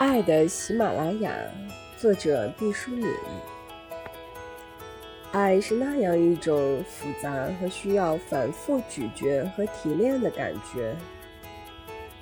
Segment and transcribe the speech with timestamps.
[0.00, 1.30] 爱的喜马拉雅，
[1.98, 3.06] 作者毕淑敏。
[5.30, 7.30] 爱是那样一种复杂
[7.60, 10.96] 和需要反复咀嚼和提炼的感觉，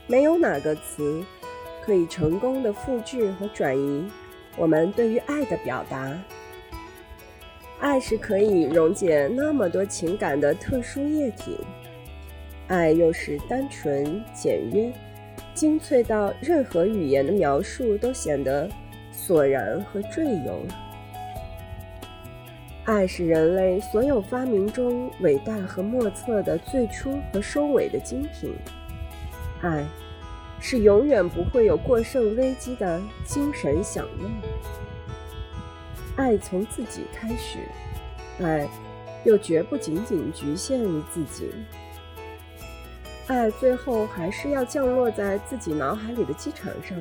[0.09, 1.23] 没有哪个词
[1.81, 4.11] 可以成功的复制和转移
[4.57, 6.19] 我们对于爱的表达。
[7.79, 11.57] 爱是可以溶解那么多情感的特殊液体，
[12.67, 14.93] 爱又是单纯简约。
[15.59, 18.69] 精粹到任何语言的描述都显得
[19.11, 20.65] 索然和赘有。
[22.85, 28.55] 爱是人类所有发明中伟大和莫测的最初和收尾的精品。
[29.61, 29.85] 爱
[30.61, 34.31] 是永远不会有过剩危机的精神享乐。
[36.15, 37.59] 爱从自己开始，
[38.41, 38.65] 爱
[39.25, 41.51] 又绝不仅仅局限于自己。
[43.29, 46.99] 爱最后还是要降落在自己脑海里的机场上。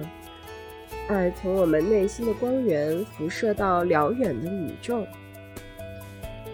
[1.07, 5.07] 爱从我们内心的光源辐射到辽远的宇宙。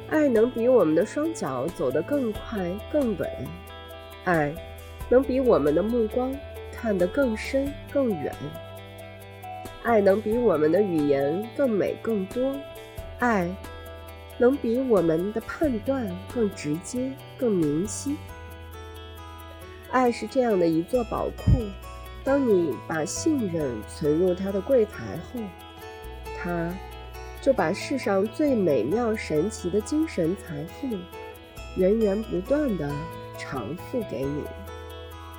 [0.09, 3.27] 爱能比我们的双脚走得更快更稳。
[4.25, 4.53] 爱
[5.09, 6.35] 能比我们的目光
[6.71, 8.31] 看得更深更远。
[9.81, 12.55] 爱能比我们的语言更美更多。
[13.17, 13.49] 爱
[14.37, 18.15] 能比我们的判断更直接更明晰。
[19.93, 21.51] 爱是这样的一座宝库，
[22.23, 25.39] 当你把信任存入它的柜台后，
[26.35, 26.75] 它
[27.39, 30.97] 就把世上最美妙神奇的精神财富，
[31.77, 32.89] 源源不断的
[33.37, 34.41] 偿付给你。